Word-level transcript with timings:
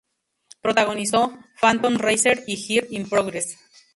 Protagonizó 0.63 1.37
"Phantom 1.59 1.97
Racer" 1.99 2.41
"y 2.47 2.55
Girl 2.55 2.87
in 2.89 3.07
Progress". 3.07 3.59